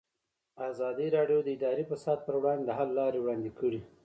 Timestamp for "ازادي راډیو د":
0.69-1.47